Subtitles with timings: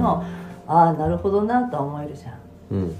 [0.00, 0.24] の
[0.66, 2.34] ああなるほどなとは思えるじゃん。
[2.70, 2.96] うん。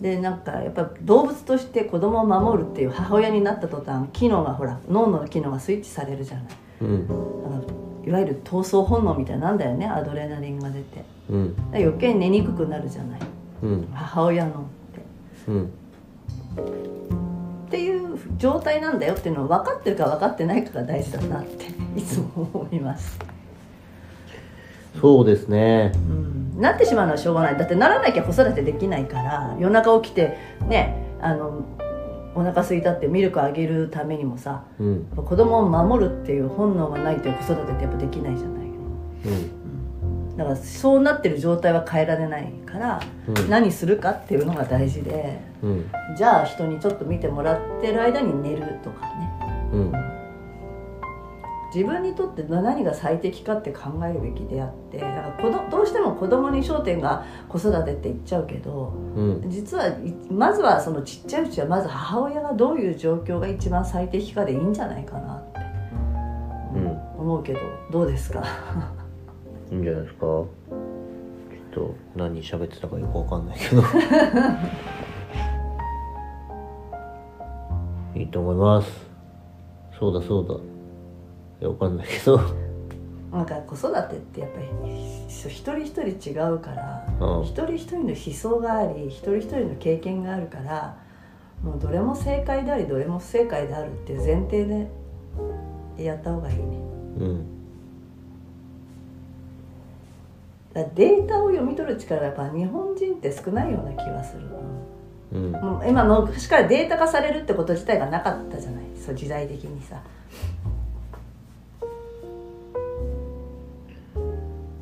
[0.00, 6.46] でなんかやっぱ動物として子供を守るっていう母親になった途端機能がほら脳の機能がスイッチされるじゃない。
[6.82, 7.06] うん。
[7.46, 7.64] あの
[8.06, 11.04] いわゆる闘争本能みたいなんだよねアドレナリンが出て。
[11.30, 11.56] うん。
[11.72, 13.20] 余計に寝にくくなるじゃない。
[13.62, 13.88] うん。
[13.92, 15.02] 母親のって。
[15.48, 15.70] うん。
[17.68, 23.18] っていう状態なんだよっていうのを分かってるか分かってないかが大事だなっていつも思います、
[25.00, 25.92] そうですね。
[25.94, 27.56] うん、なってしまうのはしょうがない。
[27.56, 31.64] だってならなきゃ子育てできないから夜中起きてねあの
[32.34, 35.04] お腹空いたってミルクあげるためにもさうん。
[35.16, 38.66] 子供を守るっていう本能がないと子育てってやっぱできないじゃない。
[38.66, 39.30] う
[40.34, 40.36] ん。
[40.36, 43.50] だからそうなってる状態は変えられないから、うん。
[43.50, 45.90] 何するかっていうのが大事でうん。
[46.16, 49.32] じゃあ人にちょっと見てもらってる間に寝るとかね。
[49.72, 50.17] うん
[51.74, 59.50] 自分にとって何が最適かって考えるべきであってだから子どどうしても子供に焦点が子育てって言っちゃうけどうん。
[59.50, 59.92] 実はい
[60.30, 65.60] まずはそのちっちゃいうちはまず母親がどういう状況が一番最適かでいいんじゃないかなって
[66.74, 66.88] うん。
[67.18, 68.42] 思うけどどうですか？
[69.70, 70.20] いいんじゃないですか？
[70.20, 70.46] ちょっ
[71.74, 73.82] と何喋ってたかよくわかんないけど。
[78.14, 79.06] いいと思います。
[79.98, 80.54] そうだそうだ
[81.66, 82.40] わかんないけど。
[83.32, 84.66] なんか子育てってやっぱり
[85.28, 87.44] 一人一人違うからうん。
[87.44, 90.96] 一人一人の思想があり一人一人の経験があるから
[91.62, 94.88] もうどれも正解でありどれも不正解であるっていう前提で
[96.02, 96.62] やった方がいいね。
[96.62, 97.46] うん。
[100.72, 104.42] だデータを読み取る力がやっぱ日本人って少ないような気がする、
[105.32, 105.52] うん。
[105.52, 108.84] もう今昔からデータ化されるってこと自体がなかったじゃない。
[108.96, 110.00] そう時代的にさ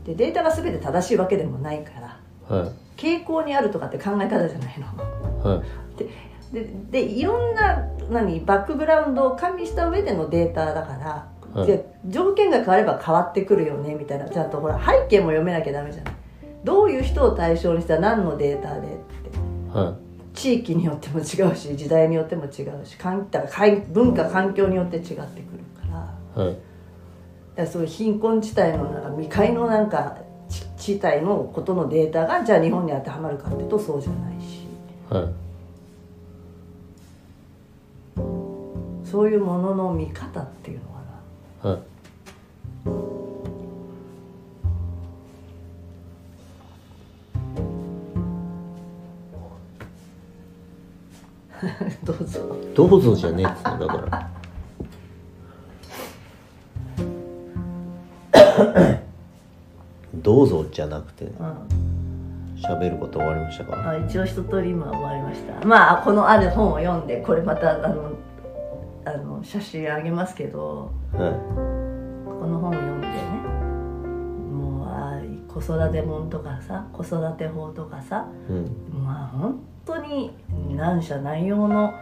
[0.07, 2.71] でデータが全て正しいわけでもないからはい。
[2.97, 5.51] 傾向にあるとかって考え方じゃないの。
[5.51, 6.55] はい。
[6.55, 11.67] ででいろんな何バックグラウンドを加味した上でのデータだから、はい。
[11.67, 14.29] で条件が変われば変わってくるよねみたいな。
[14.29, 16.15] ちゃんとほら背景も読めなきゃダメじゃない。
[16.65, 19.79] どういう人を対象にした何のデータでって。
[19.79, 19.97] は
[20.33, 23.11] 地域によっても違うし時代によっても違うしか
[23.91, 25.25] 文化環境によって違ってくる
[25.91, 26.45] から。
[26.45, 26.57] いはい
[27.57, 30.19] だそういう貧困地帯のなんか未開のなんか
[30.77, 34.67] 地地帯のことのデータがじゃあ日本に当てはまるかっていうとそうじゃないし。
[35.09, 35.47] はい。
[39.11, 41.01] そういうものの見方っていうのか
[41.65, 41.71] な。
[41.71, 41.81] はい。
[52.05, 52.41] どうぞ。
[52.75, 54.36] どうぞじゃねえっつだから
[60.15, 61.33] どうぞじゃなくてうん。
[62.63, 63.91] 喋ること終わりましたか？
[63.91, 65.67] あ一応一通り今終わりました。
[65.67, 68.11] まあこのある本を読んでこれまたあの
[69.05, 71.19] あの写真あげますけどは
[72.41, 73.15] この本を読んでね
[74.53, 79.05] もうああ子育て本とかさ子育て法とかさいうん。
[79.05, 80.33] まあ本当に
[80.75, 81.93] 何社何用の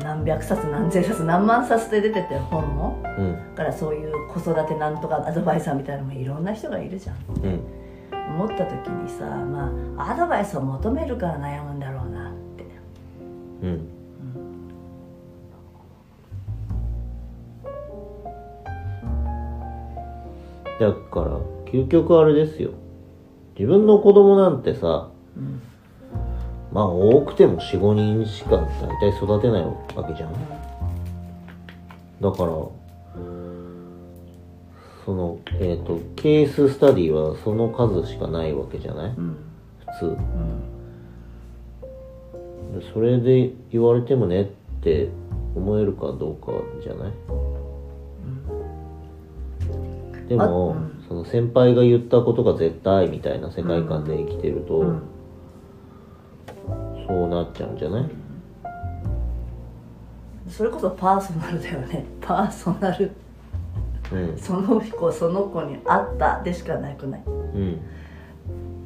[0.00, 3.02] 何百冊何千冊何万冊で出てて本も。
[3.18, 3.54] うん。
[3.54, 7.16] だからそういう子育てなんとかアドバイザーみたいなのもいろんな人がいるじゃん。
[7.42, 7.60] うん。
[8.34, 12.64] 思った時にさまあアドバイスを求めるから悩むんだろうなって。
[13.62, 13.88] うん。
[20.80, 21.38] だから
[21.70, 22.70] 究極あれですよ。
[23.54, 25.62] 自分の子供なんてさうん
[26.72, 28.66] まあ多くても45人しか大
[29.00, 29.74] 体育てないわ
[30.06, 30.32] けじゃん。
[32.20, 32.52] だから
[35.04, 39.10] そのえっ、とケーススタディはその数しかないわけじゃない？
[39.16, 39.36] うん。
[39.98, 40.04] 普通。
[40.06, 40.08] う
[42.76, 42.80] ん。
[42.80, 44.44] でそれで言われてもねっ
[44.82, 45.08] て
[45.56, 46.52] 思えるかどうか
[46.82, 47.12] じゃない？
[50.28, 51.04] でも、あうん。
[51.08, 55.02] その先輩が言ったことが絶対みたいな世界観で生きてると、うん
[57.10, 58.04] そうなっちゃうんじゃない、
[60.48, 62.04] それこそパーソナルだよね。
[62.22, 63.10] パーソナル。
[64.12, 64.38] うん。
[64.38, 67.22] その子その子にあったでしかなくない？
[67.26, 67.80] うん。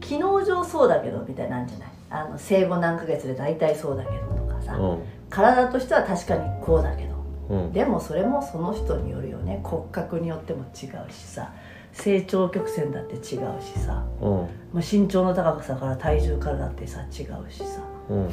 [0.00, 1.88] 機能上そうだけどみたいなんじゃない？
[2.10, 4.98] あの生後何ヶ月で大体そうだけどとかさ、うん。
[5.28, 7.14] 体としては確かにこうだけど。
[7.50, 7.72] うん。
[7.72, 9.60] でもそれもその人によるよね。
[9.62, 11.52] 骨格によっても違うしさ。
[11.92, 13.20] 成長曲線だって違う
[13.62, 14.30] しさ、うん。
[14.72, 17.80] まあ、身長の高さから体重からだってさ違うしさ
[18.10, 18.30] うん。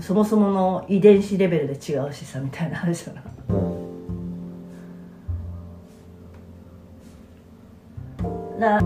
[0.00, 3.22] そもそもの遺伝子レベルで違うしさみたいな話だな。
[3.50, 3.52] う
[8.56, 8.58] ん。
[8.58, 8.80] な